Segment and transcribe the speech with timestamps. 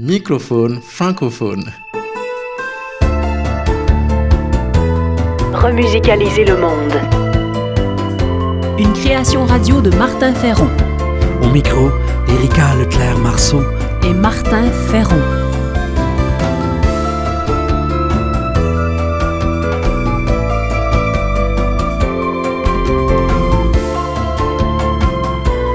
[0.00, 1.72] Microphone francophone.
[5.52, 6.94] Remusicaliser le monde.
[8.78, 10.68] Une création radio de Martin Ferron.
[11.42, 11.90] Au micro,
[12.28, 13.60] Erika Leclerc-Marceau
[14.04, 15.16] et Martin Ferron.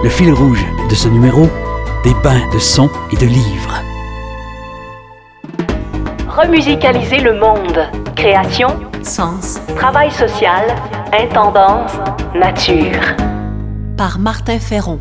[0.02, 1.50] Le fil rouge de ce numéro,
[2.06, 3.84] des bains de sons et de livres.
[6.36, 7.92] Remusicaliser le monde.
[8.16, 8.70] Création,
[9.04, 9.60] Sens.
[9.76, 10.66] travail social,
[11.14, 11.92] intendance,
[12.34, 13.16] nature.
[13.96, 15.00] Par Martin Ferron.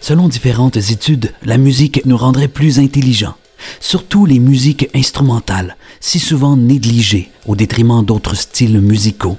[0.00, 3.36] Selon différentes études, la musique nous rendrait plus intelligents,
[3.78, 9.36] surtout les musiques instrumentales, si souvent négligées au détriment d'autres styles musicaux.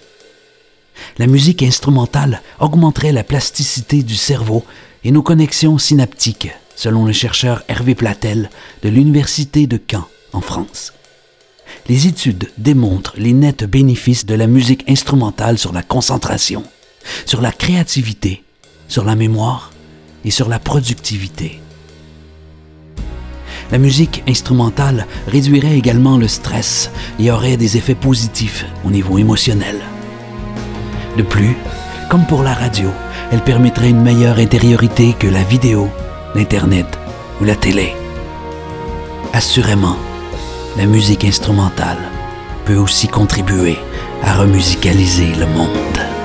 [1.18, 4.64] La musique instrumentale augmenterait la plasticité du cerveau
[5.04, 8.50] et nos connexions synaptiques, selon le chercheur Hervé Platel
[8.82, 10.94] de l'Université de Caen, en France.
[11.88, 16.64] Les études démontrent les nets bénéfices de la musique instrumentale sur la concentration,
[17.28, 18.44] sur la créativité,
[18.88, 19.72] sur la mémoire
[20.26, 21.62] et sur la productivité.
[23.72, 29.78] La musique instrumentale réduirait également le stress et aurait des effets positifs au niveau émotionnel.
[31.16, 31.56] De plus,
[32.10, 32.90] comme pour la radio,
[33.32, 35.88] elle permettrait une meilleure intériorité que la vidéo,
[36.36, 37.00] l'Internet
[37.40, 37.94] ou la télé.
[39.34, 39.98] Assurément,
[40.78, 41.98] la musique instrumentale
[42.66, 43.78] peut aussi contribuer
[44.24, 46.21] à remusicaliser le monde.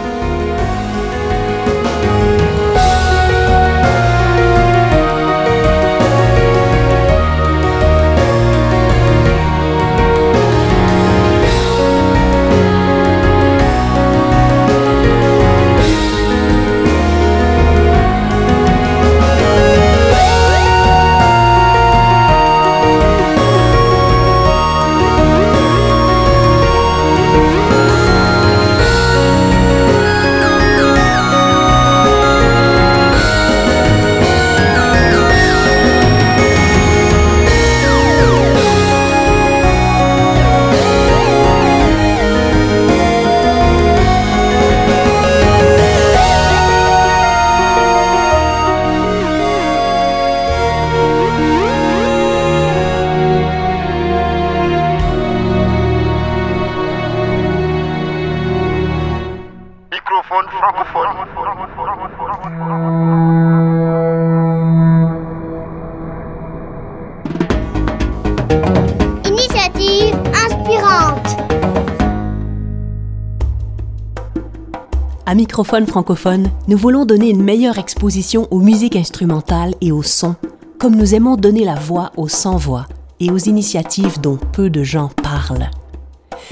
[75.37, 80.35] Microphone francophone, nous voulons donner une meilleure exposition aux musiques instrumentales et aux sons,
[80.79, 82.87] comme nous aimons donner la voix aux sans-voix
[83.21, 85.69] et aux initiatives dont peu de gens parlent.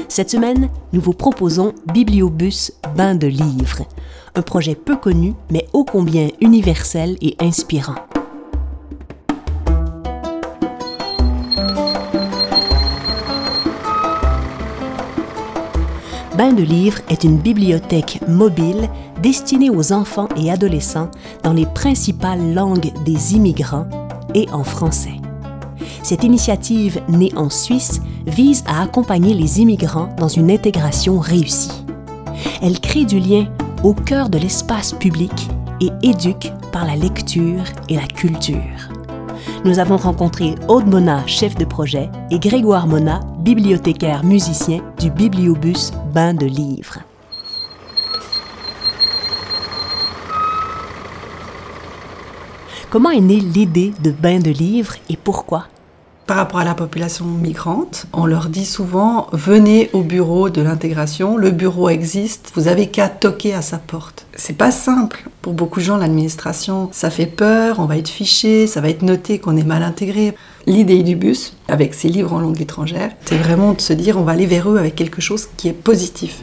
[0.08, 3.86] Cette semaine, nous vous proposons Bibliobus Bain de livres,
[4.34, 7.94] un projet peu connu mais ô combien universel et inspirant.
[16.36, 18.88] Bain de livres est une bibliothèque mobile
[19.22, 21.08] destinée aux enfants et adolescents
[21.44, 23.86] dans les principales langues des immigrants
[24.34, 25.20] et en français.
[26.02, 31.84] Cette initiative, née en Suisse, vise à accompagner les immigrants dans une intégration réussie.
[32.60, 33.46] Elle crée du lien
[33.84, 35.48] au cœur de l'espace public
[35.80, 38.90] et éduque par la lecture et la culture.
[39.64, 45.93] Nous avons rencontré Aude Mona, chef de projet, et Grégoire Mona, bibliothécaire musicien du Bibliobus
[46.15, 47.00] Bain de livres.
[52.88, 55.66] Comment est née l'idée de Bain de livres et pourquoi?
[56.27, 61.37] Par rapport à la population migrante, on leur dit souvent venez au bureau de l'intégration,
[61.37, 64.25] le bureau existe, vous avez qu'à toquer à sa porte.
[64.34, 65.28] C'est pas simple.
[65.43, 69.03] Pour beaucoup de gens, l'administration, ça fait peur, on va être fiché, ça va être
[69.03, 70.35] noté qu'on est mal intégré.
[70.66, 74.22] L'idée du bus, avec ses livres en langue étrangère, c'est vraiment de se dire on
[74.22, 76.40] va aller vers eux avec quelque chose qui est positif.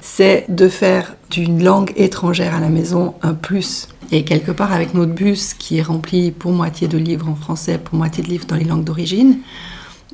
[0.00, 3.88] C'est de faire d'une langue étrangère à la maison un plus.
[4.10, 7.76] Et quelque part, avec notre bus qui est rempli pour moitié de livres en français,
[7.76, 9.38] pour moitié de livres dans les langues d'origine,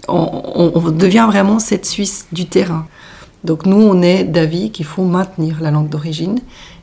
[0.09, 2.87] on, on- on devient vraiment cette Suisse du terrain.
[3.45, 6.41] Donc nous, on est d'avis qu'il faut maintenir la langue d'origine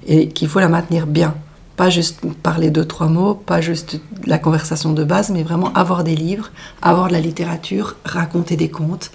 [0.07, 1.35] et qu'il faut la maintenir bien.
[1.81, 6.04] Pas juste parler deux, trois mots, pas juste la conversation de base, mais vraiment avoir
[6.04, 6.51] des livres,
[6.83, 9.10] avoir de la littérature, raconter des contes,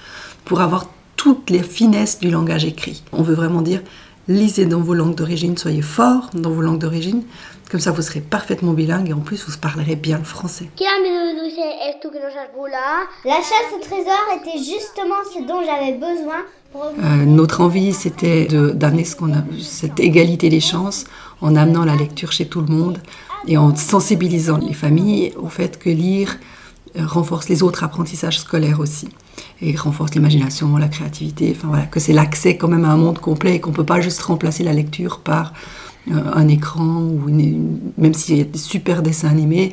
[0.45, 3.05] pour avoir toutes les finesses du langage écrit.
[3.13, 3.83] On veut vraiment dire
[4.27, 7.23] lisez dans vos langues d'origine, soyez forts dans vos langues d'origine.
[7.71, 10.69] Comme ça, vous serez parfaitement bilingue et en plus, vous parlerez bien le français.
[13.25, 16.45] La chasse au trésor était justement ce dont j'avais besoin.
[17.02, 19.05] Euh, notre envie, c'était d'amener
[19.61, 21.05] cette égalité des chances
[21.40, 22.99] en amenant la lecture chez tout le monde
[23.46, 26.38] et en sensibilisant les familles au fait que lire
[26.99, 29.08] euh, renforce les autres apprentissages scolaires aussi
[29.61, 33.19] et renforce l'imagination, la créativité, enfin voilà, que c'est l'accès quand même à un monde
[33.19, 35.52] complet et qu'on peut pas juste remplacer la lecture par
[36.11, 37.31] euh, un écran ou
[37.99, 39.72] même s'il y a des super dessins animés,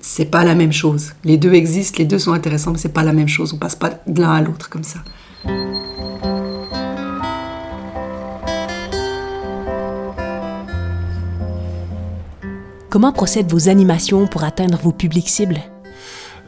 [0.00, 1.12] c'est pas la même chose.
[1.24, 3.52] Les deux existent, les deux sont intéressants, mais c'est pas la même chose.
[3.54, 4.98] On passe pas de l'un à l'autre comme ça.
[12.94, 15.58] Comment procèdent vos animations pour atteindre vos publics cibles?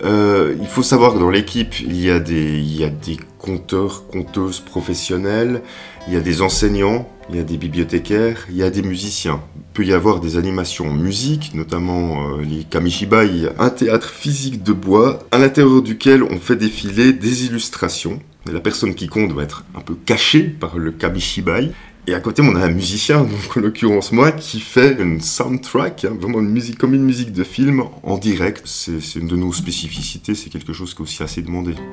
[0.05, 5.63] Euh, il faut savoir que dans l'équipe, il y a des, conteurs, conteuses professionnels,
[6.07, 9.43] il y a des enseignants, il y a des bibliothécaires, il y a des musiciens.
[9.57, 14.73] Il peut y avoir des animations musique, notamment euh, les kamishibai, un théâtre physique de
[14.73, 18.21] bois, à l'intérieur duquel on fait défiler des illustrations.
[18.53, 21.73] La personne qui compte doit être un peu cachée par le kamishibai.
[22.09, 26.05] Et à côté, on a un musicien, donc en l'occurrence moi, qui fait une soundtrack,
[26.05, 28.63] hein, vraiment une musique comme une musique de film en direct.
[28.67, 31.75] C'est une de nos spécificités, c'est quelque chose qui est aussi assez demandé.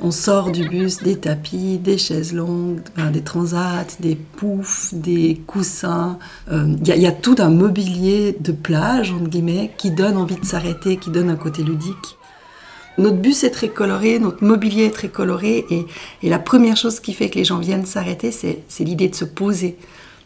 [0.00, 2.80] On sort du bus des tapis, des chaises longues,
[3.12, 6.18] des transats, des poufs, des coussins.
[6.52, 9.90] Euh, Il y, a- il y a tout un mobilier de plage, entre guillemets, qui
[9.90, 12.16] donne envie de s'arrêter, qui donne un côté ludique.
[12.98, 17.14] Notre bus est très coloré, notre mobilier est très coloré, et, la première chose qui
[17.14, 19.76] fait que les gens viennent s'arrêter, c'est l'idée de se poser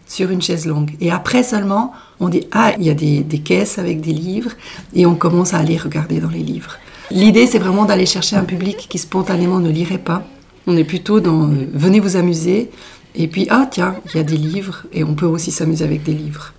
[0.07, 0.91] sur une chaise longue.
[1.01, 4.53] Et après seulement, on dit Ah, il y a des, caisses avec des livres,
[4.95, 6.79] et on commence à aller regarder dans les livres.
[7.11, 10.25] L'idée, c'est vraiment d'aller chercher un public qui spontanément ne lirait pas.
[10.67, 12.71] On est plutôt dans venez vous amuser,
[13.15, 16.05] et puis ah tiens, il y a des livres, et on peut aussi s'amuser avec
[16.05, 16.55] des livres.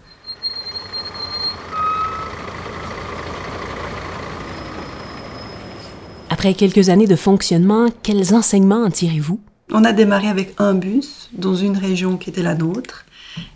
[6.44, 9.40] Après quelques années de fonctionnement, quels enseignements en tirez-vous?
[9.72, 13.06] On a démarré avec un bus dans une région qui était la nôtre.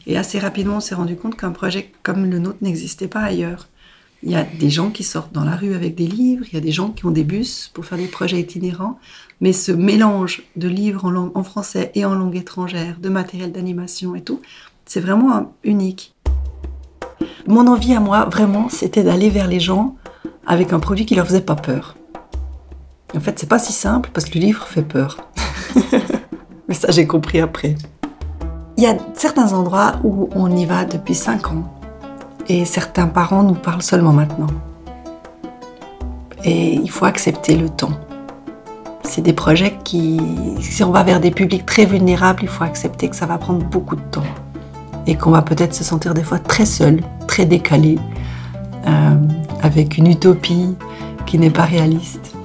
[0.06, 3.68] Et assez rapidement, on s'est rendu compte qu'un projet comme le nôtre n'existait pas ailleurs.
[4.24, 6.58] Il y a des gens qui sortent dans la rue avec des livres, il y
[6.58, 8.98] a des gens qui ont des bus pour faire des projets itinérants.
[9.42, 13.52] Mais ce mélange de livres en, langue, en français et en langue étrangère, de matériel
[13.52, 14.40] d'animation et tout,
[14.86, 16.16] c'est vraiment un- unique.
[17.48, 19.98] Mon envie à moi, vraiment, c'était d'aller vers les gens
[20.46, 21.97] avec un produit qui leur faisait pas peur.
[23.16, 25.18] En fait, c'est pas si simple parce que le livre fait peur.
[26.68, 27.76] Mais ça, j'ai compris après.
[28.78, 31.64] Il y a certains endroits où on y va depuis 5 ans
[32.50, 34.48] et certains parents nous parlent seulement maintenant.
[36.44, 37.98] Et il faut accepter le temps.
[39.04, 40.20] C'est des projets qui,
[40.60, 43.64] si on va vers des publics très vulnérables, il faut accepter que ça va prendre
[43.66, 44.24] beaucoup de temps
[45.08, 47.98] et qu'on va peut-être se sentir des fois très seul, très décalé,
[48.86, 49.16] euh,
[49.62, 50.76] avec une utopie
[51.26, 52.37] qui n'est pas réaliste.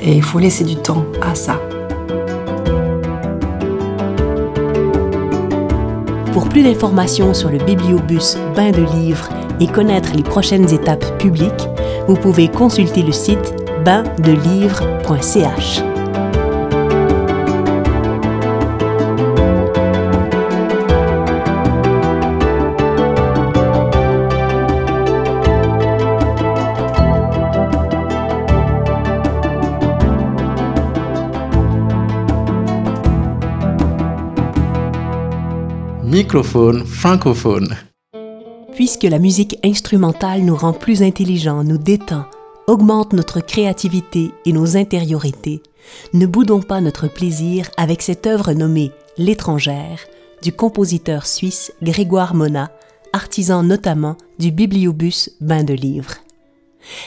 [0.00, 1.60] Et il faut laisser du temps à ça.
[6.32, 9.28] Pour plus d'informations sur le bibliobus Bain de livres
[9.60, 11.68] et connaître les prochaines étapes publiques,
[12.06, 13.54] vous pouvez consulter le site
[13.84, 15.82] baindelivres.ch.
[36.28, 37.74] Microphone francophone.
[38.74, 42.26] Puisque la musique instrumentale nous rend plus intelligents, nous détend,
[42.66, 45.62] augmente notre créativité et nos intériorités,
[46.12, 50.00] ne boudons pas notre plaisir avec cette œuvre nommée L'étrangère
[50.42, 52.72] du compositeur suisse Grégoire Mona,
[53.14, 56.16] artisan notamment du bibliobus Bain de livres.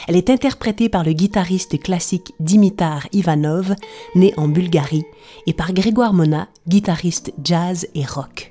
[0.08, 3.76] Elle est interprétée par le guitariste classique Dimitar Ivanov,
[4.16, 5.04] né en Bulgarie,
[5.46, 8.50] et par Grégoire Mona, guitariste jazz et rock.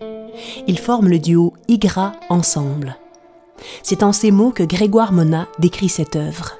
[0.67, 2.97] Ils forment le duo Igra ensemble.
[3.83, 6.57] C'est en ces mots que Grégoire Mona décrit cette œuvre.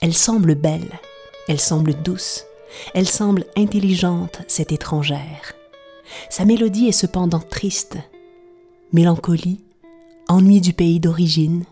[0.00, 1.00] Elle semble belle,
[1.48, 2.44] elle semble douce,
[2.94, 5.52] elle semble intelligente, cette étrangère.
[6.28, 7.98] Sa mélodie est cependant triste.
[8.92, 9.60] Mélancolie,
[10.28, 11.64] ennui du pays d'origine.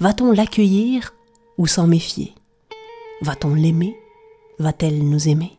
[0.00, 1.14] Va-t-on l'accueillir
[1.58, 2.34] ou s'en méfier?
[3.22, 3.96] Va-t-on l'aimer?
[4.58, 5.58] Va-t-elle nous aimer?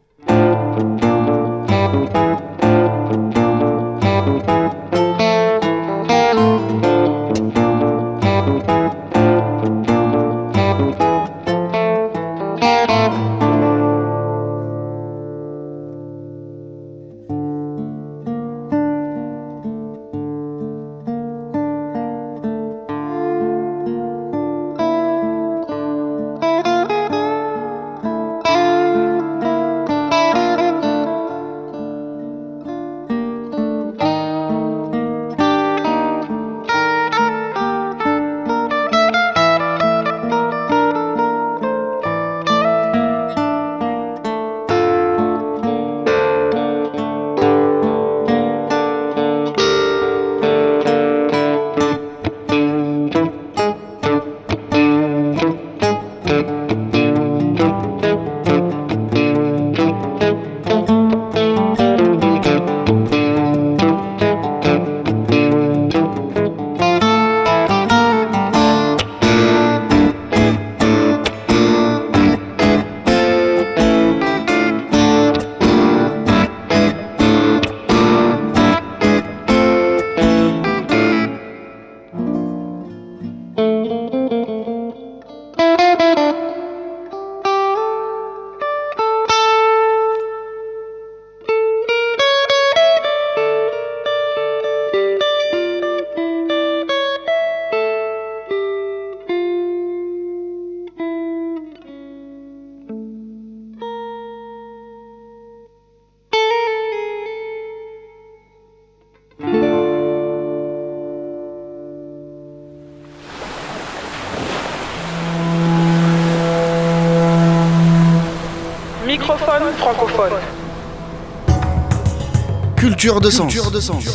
[122.88, 123.54] Culture de sens.
[123.54, 124.06] Culture de sens.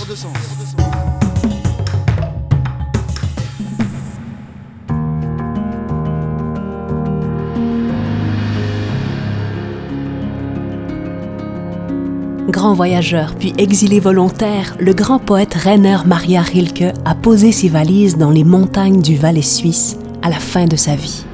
[12.48, 18.16] Grand voyageur puis exilé volontaire, le grand poète Rainer Maria Rilke a posé ses valises
[18.16, 21.26] dans les montagnes du Valais suisse à la fin de sa vie.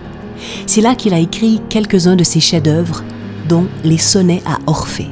[0.67, 3.05] C'est là qu'il a écrit quelques-uns de ses chefs-d'œuvre,
[3.49, 5.11] dont les sonnets à Orphée.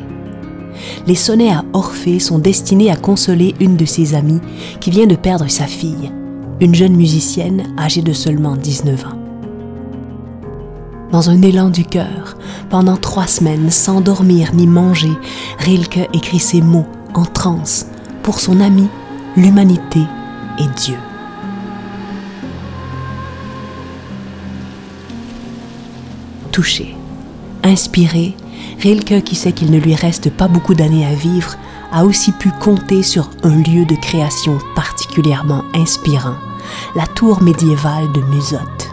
[1.06, 4.40] Les sonnets à Orphée sont destinés à consoler une de ses amies
[4.80, 6.10] qui vient de perdre sa fille,
[6.60, 9.18] une jeune musicienne âgée de seulement 19 ans.
[11.12, 12.36] Dans un élan du cœur,
[12.70, 15.12] pendant trois semaines, sans dormir ni manger,
[15.58, 17.86] Rilke écrit ces mots en transe
[18.24, 18.88] pour son ami,
[19.36, 20.00] l'humanité
[20.58, 20.96] et Dieu.
[26.50, 26.96] Touché,
[27.62, 28.34] inspiré,
[28.80, 31.56] Rilke, qui sait qu'il ne lui reste pas beaucoup d'années à vivre,
[31.92, 36.36] a aussi pu compter sur un lieu de création particulièrement inspirant,
[36.94, 38.90] la tour médiévale de Musotte.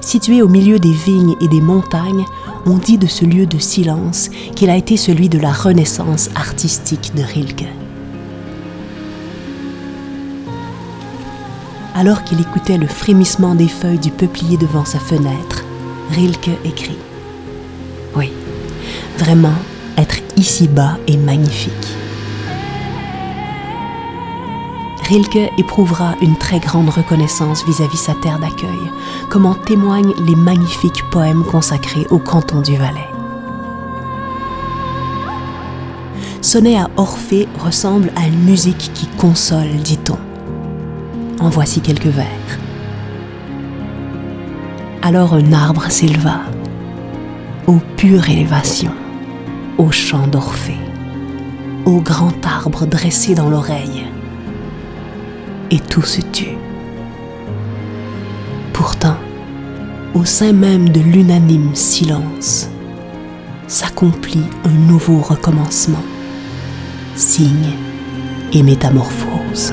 [0.00, 2.24] Situé au milieu des vignes et des montagnes,
[2.66, 7.12] on dit de ce lieu de silence qu'il a été celui de la renaissance artistique
[7.14, 7.66] de Rilke.
[11.94, 15.64] Alors qu'il écoutait le frémissement des feuilles du peuplier devant sa fenêtre,
[16.12, 16.98] Rilke écrit
[18.16, 18.32] Oui,
[19.20, 19.54] vraiment,
[19.98, 21.72] être ici-bas est magnifique.
[25.08, 28.90] Rilke éprouvera une très grande reconnaissance vis-à-vis sa terre d'accueil,
[29.28, 33.08] comme en témoignent les magnifiques poèmes consacrés au canton du Valais.
[36.40, 40.18] Sonnet à Orphée ressemble à une musique qui console, dit-on.
[41.44, 42.26] En voici quelques vers.
[45.02, 46.40] Alors un arbre s'éleva,
[47.66, 48.92] ô pure élévation,
[49.80, 50.78] au chant d'Orphée,
[51.86, 54.04] au grand arbre dressé dans l'oreille,
[55.70, 56.58] et tout se tut.
[58.74, 59.16] Pourtant,
[60.14, 62.68] au sein même de l'unanime silence,
[63.68, 66.04] s'accomplit un nouveau recommencement,
[67.14, 67.72] signe
[68.52, 69.72] et métamorphose.